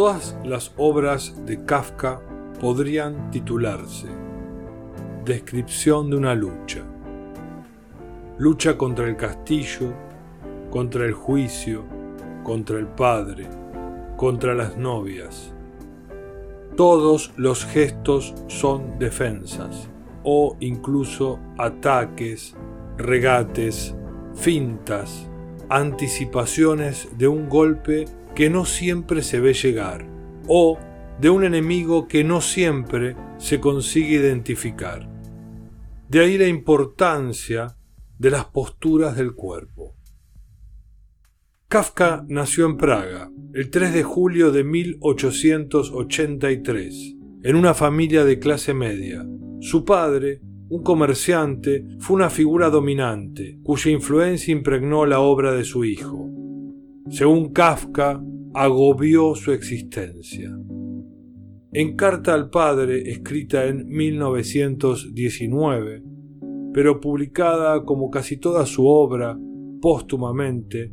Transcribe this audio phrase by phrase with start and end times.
[0.00, 2.22] Todas las obras de Kafka
[2.58, 4.06] podrían titularse
[5.26, 6.82] Descripción de una lucha.
[8.38, 9.92] Lucha contra el castillo,
[10.70, 11.84] contra el juicio,
[12.44, 13.46] contra el padre,
[14.16, 15.52] contra las novias.
[16.78, 19.90] Todos los gestos son defensas
[20.22, 22.56] o incluso ataques,
[22.96, 23.94] regates,
[24.34, 25.28] fintas,
[25.68, 30.06] anticipaciones de un golpe que no siempre se ve llegar
[30.46, 30.78] o
[31.20, 35.08] de un enemigo que no siempre se consigue identificar.
[36.08, 37.76] De ahí la importancia
[38.18, 39.94] de las posturas del cuerpo.
[41.68, 48.74] Kafka nació en Praga el 3 de julio de 1883, en una familia de clase
[48.74, 49.24] media.
[49.60, 55.84] Su padre, un comerciante, fue una figura dominante, cuya influencia impregnó la obra de su
[55.84, 56.28] hijo.
[57.10, 58.24] Según Kafka,
[58.54, 60.50] agobió su existencia.
[61.72, 66.02] En carta al padre, escrita en 1919,
[66.72, 69.38] pero publicada como casi toda su obra
[69.80, 70.92] póstumamente,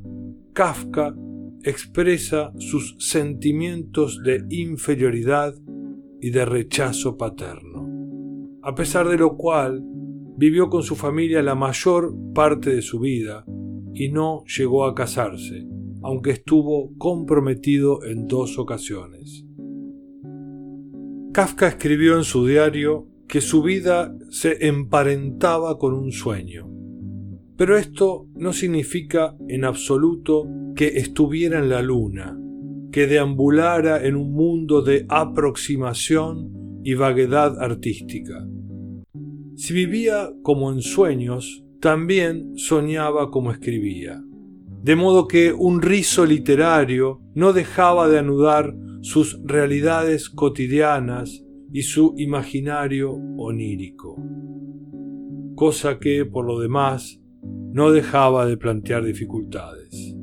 [0.53, 1.15] Kafka
[1.63, 5.55] expresa sus sentimientos de inferioridad
[6.19, 7.77] y de rechazo paterno
[8.67, 9.81] a pesar de lo cual
[10.35, 13.45] vivió con su familia la mayor parte de su vida
[13.93, 15.65] y no llegó a casarse,
[16.07, 19.45] aunque estuvo comprometido en dos ocasiones.
[21.33, 26.71] Kafka escribió en su diario que su vida se emparentaba con un sueño.
[27.57, 30.47] Pero esto no significa en absoluto
[30.77, 32.39] que estuviera en la luna,
[32.89, 38.47] que deambulara en un mundo de aproximación y vaguedad artística.
[39.57, 44.23] Si vivía como en sueños, también soñaba como escribía.
[44.87, 52.13] De modo que un rizo literario no dejaba de anudar sus realidades cotidianas y su
[52.15, 54.15] imaginario onírico.
[55.55, 60.15] Cosa que, por lo demás, no dejaba de plantear dificultades.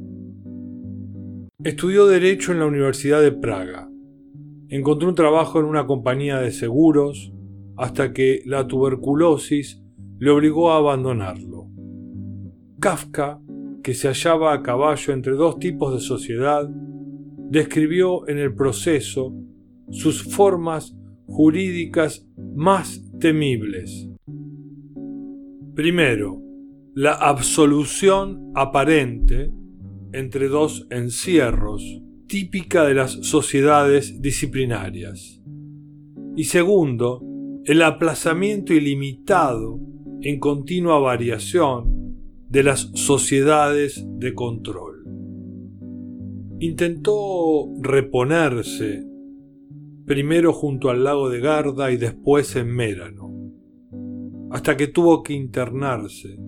[1.63, 3.91] Estudió Derecho en la Universidad de Praga.
[4.71, 7.35] Encontró un trabajo en una compañía de seguros
[7.77, 9.85] hasta que la tuberculosis
[10.19, 11.69] le obligó a abandonarlo.
[12.81, 13.43] Kafka,
[13.85, 16.67] que se hallaba a caballo entre dos tipos de sociedad,
[17.51, 19.35] describió en el proceso
[19.91, 20.97] sus formas
[21.27, 24.09] jurídicas más temibles.
[25.75, 26.41] Primero,
[26.95, 29.53] la absolución aparente
[30.15, 35.43] entre dos encierros, típica de las sociedades disciplinarias.
[36.37, 37.23] Y segundo,
[37.67, 39.79] el aplazamiento ilimitado
[40.23, 42.04] en continua variación
[42.55, 45.05] de las sociedades de control.
[46.61, 49.05] Intentó reponerse,
[50.07, 53.35] primero junto al lago de Garda y después en Mérano,
[54.53, 56.39] hasta que tuvo que internarse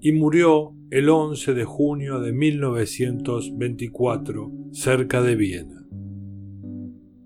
[0.00, 5.86] y murió el 11 de junio de 1924 cerca de Viena.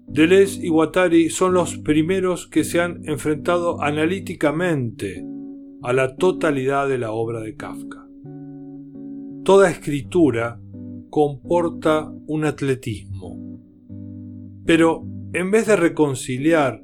[0.08, 5.24] Deleuze y Guattari son los primeros que se han enfrentado analíticamente
[5.82, 8.06] a la totalidad de la obra de Kafka.
[9.44, 10.60] Toda escritura
[11.10, 13.60] comporta un atletismo.
[14.64, 16.82] Pero en vez de reconciliar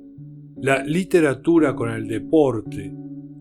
[0.56, 2.94] la literatura con el deporte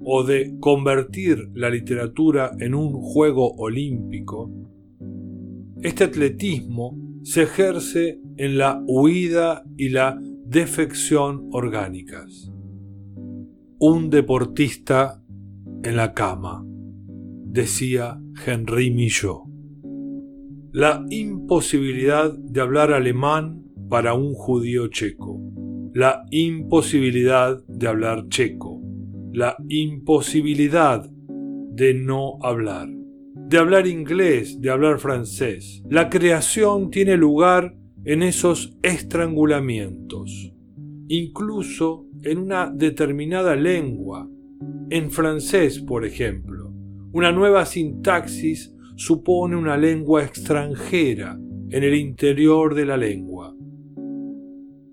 [0.03, 4.51] o de convertir la literatura en un juego olímpico,
[5.81, 12.51] este atletismo se ejerce en la huida y la defección orgánicas.
[13.79, 15.22] Un deportista
[15.83, 19.43] en la cama, decía Henri Millot.
[20.71, 25.39] La imposibilidad de hablar alemán para un judío checo.
[25.93, 28.81] La imposibilidad de hablar checo.
[29.31, 32.87] La imposibilidad de no hablar
[33.53, 35.83] de hablar inglés, de hablar francés.
[35.89, 37.75] La creación tiene lugar
[38.05, 40.53] en esos estrangulamientos,
[41.07, 44.27] incluso en una determinada lengua.
[44.89, 46.71] En francés, por ejemplo,
[47.11, 51.39] una nueva sintaxis supone una lengua extranjera
[51.69, 53.55] en el interior de la lengua.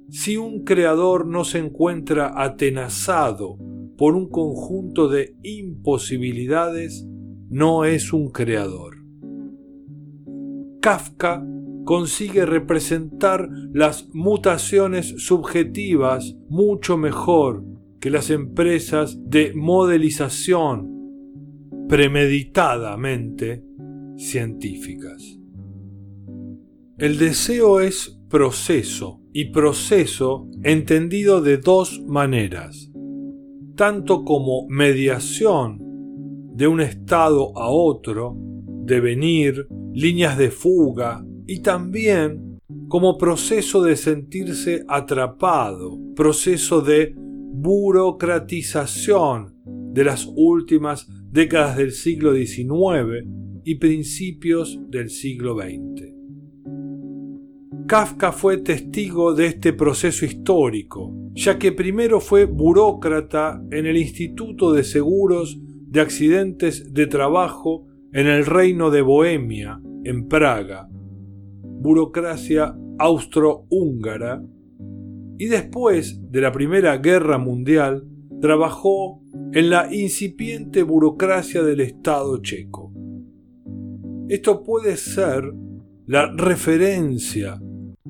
[0.09, 3.59] Si un creador no se encuentra atenazado
[3.97, 7.07] por un conjunto de imposibilidades,
[7.49, 8.97] no es un creador.
[10.81, 11.45] Kafka
[11.85, 17.65] consigue representar las mutaciones subjetivas mucho mejor
[18.01, 20.89] que las empresas de modelización
[21.89, 23.63] premeditadamente
[24.17, 25.39] científicas.
[26.99, 32.91] El deseo es proceso, y proceso entendido de dos maneras,
[33.77, 35.79] tanto como mediación
[36.55, 38.37] de un estado a otro,
[38.85, 42.59] devenir, líneas de fuga, y también
[42.89, 47.15] como proceso de sentirse atrapado, proceso de
[47.53, 49.55] burocratización
[49.93, 53.27] de las últimas décadas del siglo XIX
[53.65, 56.11] y principios del siglo XX.
[57.87, 64.73] Kafka fue testigo de este proceso histórico, ya que primero fue burócrata en el Instituto
[64.73, 65.59] de Seguros
[65.89, 70.89] de Accidentes de Trabajo en el Reino de Bohemia, en Praga,
[71.63, 74.43] burocracia austrohúngara,
[75.41, 78.07] y después de la Primera Guerra Mundial
[78.43, 79.23] trabajó
[79.55, 82.93] en la incipiente burocracia del Estado checo.
[84.29, 85.51] Esto puede ser
[86.05, 87.59] la referencia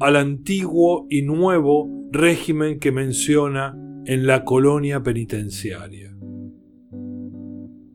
[0.01, 6.13] al antiguo y nuevo régimen que menciona en la colonia penitenciaria.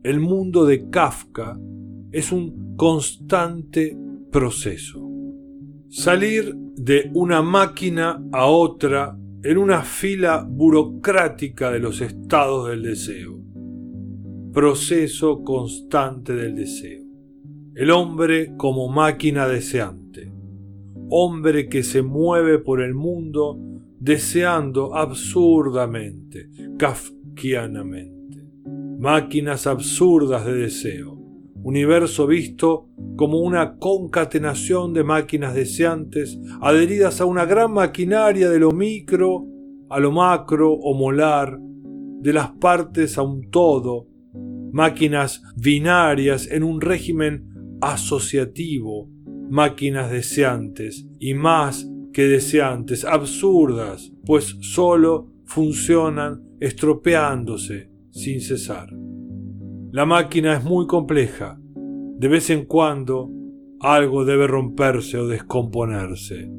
[0.02, 1.60] El mundo de Kafka
[2.10, 3.98] es un constante
[4.32, 5.06] proceso.
[5.90, 9.18] Salir de una máquina a otra
[9.50, 13.40] en una fila burocrática de los estados del deseo.
[14.52, 17.02] Proceso constante del deseo.
[17.74, 20.36] El hombre como máquina deseante
[21.08, 23.58] hombre que se mueve por el mundo
[23.98, 26.48] deseando absurdamente,
[26.78, 28.44] kafkianamente.
[28.98, 31.15] Máquinas absurdas de deseo,
[31.66, 38.70] universo visto como una concatenación de máquinas deseantes adheridas a una gran maquinaria de lo
[38.70, 39.44] micro
[39.88, 44.08] a lo macro o molar, de las partes a un todo,
[44.72, 49.08] máquinas binarias en un régimen asociativo
[49.48, 59.05] máquinas deseantes y más que deseantes, absurdas, pues sólo funcionan estropeándose sin cesar.
[59.92, 61.58] La máquina es muy compleja.
[62.18, 63.30] De vez en cuando
[63.80, 66.50] algo debe romperse o descomponerse.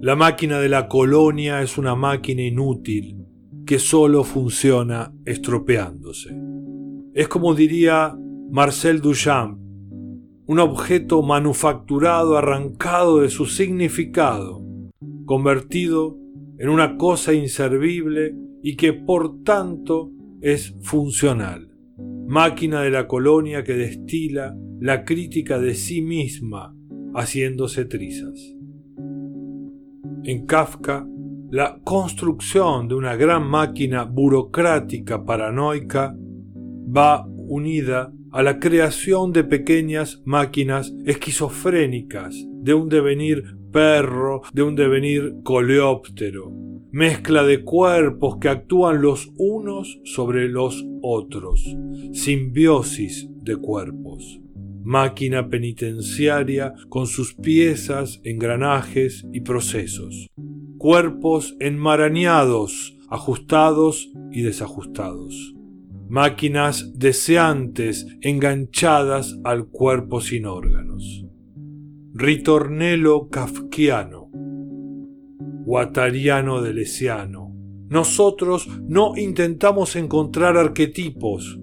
[0.00, 3.18] La máquina de la colonia es una máquina inútil
[3.66, 6.36] que sólo funciona estropeándose.
[7.14, 8.14] Es como diría
[8.50, 9.64] Marcel Duchamp
[10.46, 14.62] un objeto manufacturado arrancado de su significado,
[15.24, 16.18] convertido
[16.58, 20.10] en una cosa inservible y que por tanto
[20.42, 21.70] es funcional,
[22.26, 26.74] máquina de la colonia que destila la crítica de sí misma
[27.14, 28.54] haciéndose trizas.
[30.24, 31.06] En Kafka,
[31.50, 40.22] la construcción de una gran máquina burocrática paranoica va unida a la creación de pequeñas
[40.24, 46.52] máquinas esquizofrénicas, de un devenir perro, de un devenir coleóptero,
[46.94, 51.76] mezcla de cuerpos que actúan los unos sobre los otros,
[52.12, 54.40] simbiosis de cuerpos,
[54.84, 60.28] máquina penitenciaria con sus piezas, engranajes y procesos,
[60.78, 65.52] cuerpos enmarañados, ajustados y desajustados.
[66.08, 71.26] Máquinas deseantes enganchadas al cuerpo sin órganos.
[72.12, 74.23] Ritornelo kafkiano,
[75.64, 77.52] guattariano delesiano.
[77.88, 81.58] Nosotros no intentamos encontrar arquetipos,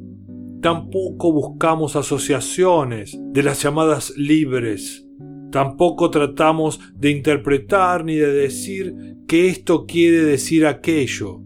[0.62, 5.06] tampoco buscamos asociaciones de las llamadas libres,
[5.52, 11.42] tampoco tratamos de interpretar ni de decir que esto quiere decir aquello.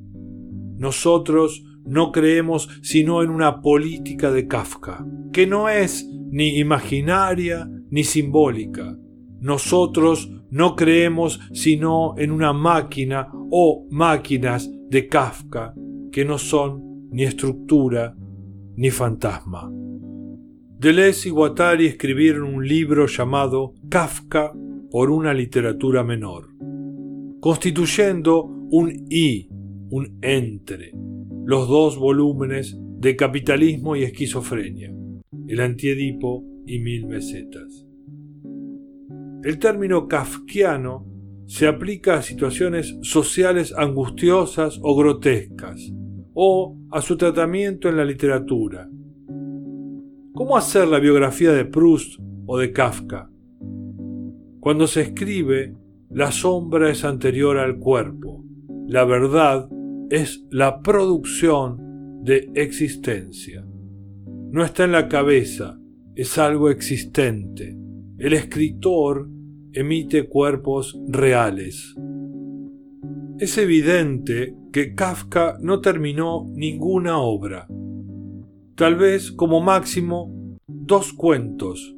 [0.77, 8.03] Nosotros no creemos sino en una política de Kafka, que no es ni imaginaria ni
[8.03, 8.97] simbólica.
[9.39, 15.73] Nosotros no creemos sino en una máquina o máquinas de Kafka,
[16.13, 18.15] que no son ni estructura
[18.77, 19.69] ni fantasma.
[20.79, 24.53] Deleuze y Guattari escribieron un libro llamado Kafka
[24.89, 26.47] por una literatura menor,
[27.41, 29.49] constituyendo un I,
[29.89, 30.93] un entre,
[31.43, 34.95] los dos volúmenes de Capitalismo y Esquizofrenia,
[35.49, 37.85] El Antiedipo y Mil Mesetas.
[39.45, 41.05] El término kafkiano
[41.45, 45.93] se aplica a situaciones sociales angustiosas o grotescas,
[46.33, 48.89] o a su tratamiento en la literatura.
[50.33, 53.29] ¿Cómo hacer la biografía de Proust o de Kafka?
[54.59, 55.75] Cuando se escribe,
[56.09, 58.43] la sombra es anterior al cuerpo,
[58.87, 59.69] la verdad
[60.09, 63.63] es la producción de existencia.
[64.25, 65.79] No está en la cabeza,
[66.15, 67.77] es algo existente.
[68.17, 69.34] El escritor
[69.75, 71.95] emite cuerpos reales.
[73.37, 77.67] Es evidente que Kafka no terminó ninguna obra.
[78.75, 81.95] Tal vez como máximo dos cuentos.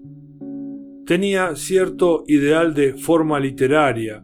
[1.05, 4.23] Tenía cierto ideal de forma literaria,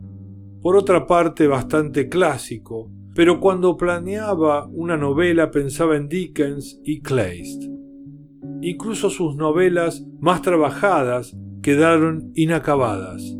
[0.61, 7.63] por otra parte bastante clásico, pero cuando planeaba una novela pensaba en Dickens y Kleist.
[8.61, 13.37] Incluso sus novelas más trabajadas quedaron inacabadas.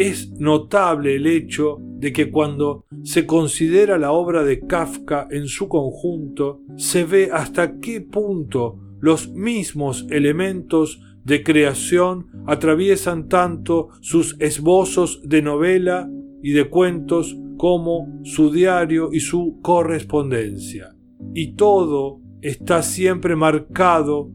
[0.00, 5.68] Es notable el hecho de que cuando se considera la obra de Kafka en su
[5.68, 15.20] conjunto, se ve hasta qué punto los mismos elementos de creación atraviesan tanto sus esbozos
[15.22, 16.08] de novela
[16.42, 20.96] y de cuentos como su diario y su correspondencia.
[21.34, 24.30] Y todo está siempre marcado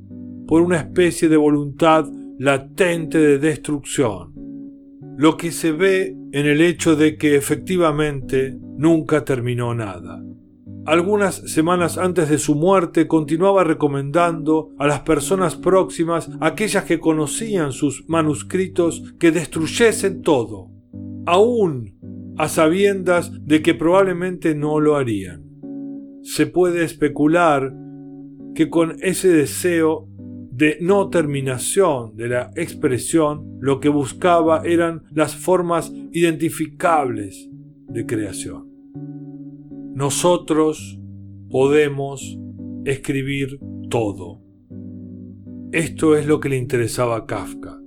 [0.45, 2.07] por una especie de voluntad
[2.37, 4.34] latente de destrucción.
[5.17, 10.21] Lo que se ve en el hecho de que efectivamente nunca terminó nada.
[10.85, 17.71] Algunas semanas antes de su muerte continuaba recomendando a las personas próximas, aquellas que conocían
[17.71, 20.69] sus manuscritos, que destruyesen todo,
[21.25, 21.95] aún
[22.37, 25.43] a sabiendas de que probablemente no lo harían.
[26.21, 27.73] Se puede especular
[28.53, 30.07] que con ese deseo
[30.55, 37.49] de no terminación de la expresión, lo que buscaba eran las formas identificables
[37.89, 38.71] de creación.
[39.93, 40.97] Nosotros
[41.49, 42.39] podemos
[42.85, 43.59] escribir
[43.89, 44.41] todo.
[45.73, 47.77] Esto es lo que le interesaba a Kafka.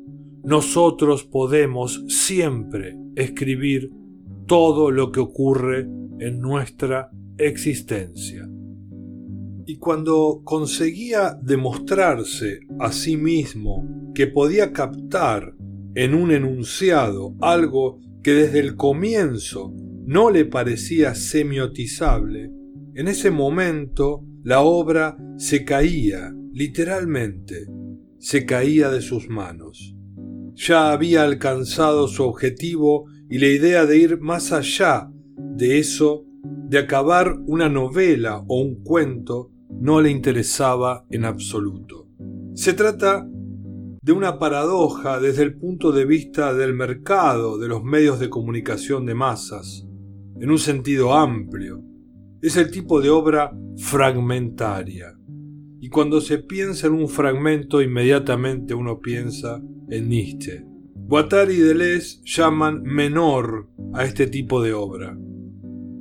[0.44, 3.90] Nosotros podemos siempre escribir
[4.46, 8.46] todo lo que ocurre en nuestra existencia
[9.68, 15.54] y cuando conseguía demostrarse a sí mismo que podía captar
[15.94, 19.74] en un enunciado algo que desde el comienzo
[20.06, 22.50] no le parecía semiotizable,
[22.94, 27.66] en ese momento la obra se caía, literalmente,
[28.18, 29.94] se caía de sus manos.
[30.54, 36.78] Ya había alcanzado su objetivo y la idea de ir más allá de eso, de
[36.78, 42.08] acabar una novela o un cuento, no le interesaba en absoluto.
[42.54, 43.26] Se trata
[44.02, 49.04] de una paradoja desde el punto de vista del mercado de los medios de comunicación
[49.06, 49.86] de masas,
[50.40, 51.82] en un sentido amplio.
[52.40, 55.14] Es el tipo de obra fragmentaria.
[55.80, 60.64] Y cuando se piensa en un fragmento, inmediatamente uno piensa en Nietzsche.
[60.94, 65.16] Guattari y Deleuze llaman menor a este tipo de obra.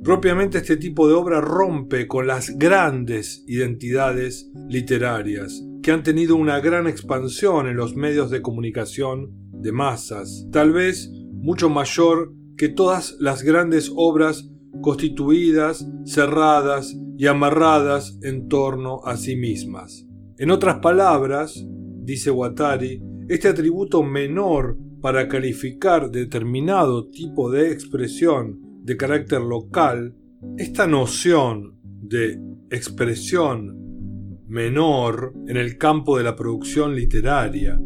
[0.08, 6.60] Propiamente este tipo de obra rompe con las grandes identidades literarias que han tenido una
[6.60, 13.18] gran expansión en los medios de comunicación de masas, tal vez mucho mayor que todas
[13.20, 14.50] las grandes obras
[14.80, 20.06] constituidas, cerradas y amarradas en torno a sí mismas.
[20.38, 21.66] En otras palabras,
[22.02, 30.16] dice Guattari, este atributo menor para calificar determinado tipo de expresión de carácter local,
[30.56, 32.40] esta noción de
[32.70, 37.78] expresión menor en el campo de la producción literaria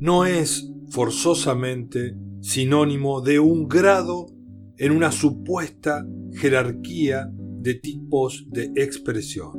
[0.00, 4.26] no es forzosamente sinónimo de un grado
[4.78, 9.52] en una supuesta jerarquía de tipos de expresión.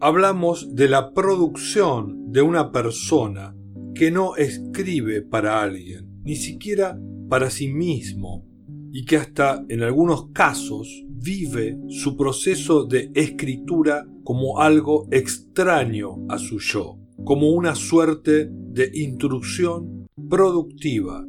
[0.00, 3.54] Hablamos de la producción de una persona
[3.94, 8.53] que no escribe para alguien, ni siquiera para sí mismo,
[8.96, 16.38] y que hasta en algunos casos vive su proceso de escritura como algo extraño a
[16.38, 21.26] su yo, como una suerte de intrusión productiva.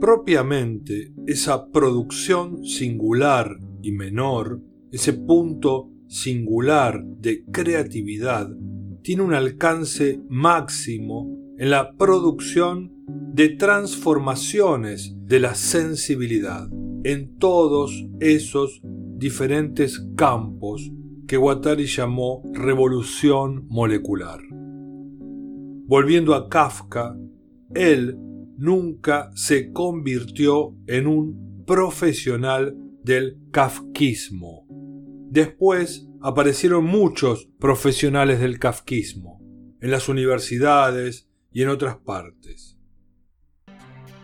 [0.00, 4.60] Propiamente esa producción singular y menor,
[4.90, 8.50] ese punto singular de creatividad,
[9.02, 16.68] tiene un alcance máximo en la producción de transformaciones de la sensibilidad
[17.04, 20.90] en todos esos diferentes campos
[21.28, 24.40] que Guattari llamó revolución molecular.
[25.86, 27.16] Volviendo a Kafka,
[27.76, 28.18] él
[28.58, 34.66] nunca se convirtió en un profesional del kafkismo.
[35.30, 39.40] Después aparecieron muchos profesionales del kafkismo
[39.80, 42.76] en las universidades y en otras partes.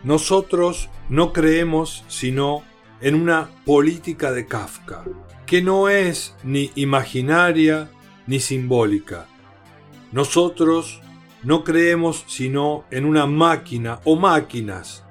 [0.03, 2.63] Nosotros no creemos sino
[3.01, 5.03] en una política de Kafka,
[5.45, 7.89] que no es ni imaginaria
[8.27, 9.27] ni simbólica.
[10.11, 11.01] Nosotros
[11.43, 15.03] no creemos sino en una máquina o máquinas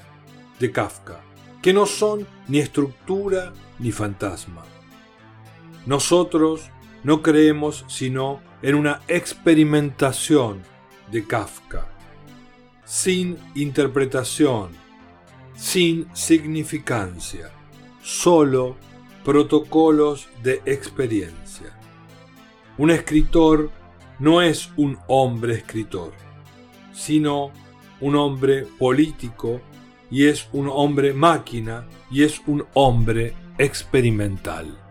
[0.59, 1.21] de Kafka,
[1.63, 4.65] que no son ni estructura ni fantasma.
[5.87, 6.71] Nosotros
[7.05, 10.63] no creemos sino en una experimentación
[11.11, 11.89] de Kafka,
[12.89, 14.71] sin interpretación,
[15.55, 17.51] sin significancia,
[18.03, 18.77] solo
[19.27, 21.79] protocolos de experiencia.
[22.79, 23.71] Un escritor
[24.19, 26.15] no es un hombre escritor,
[26.95, 27.51] sino
[28.01, 29.61] un hombre político
[30.11, 34.88] y es un hombre máquina y es un hombre experimental.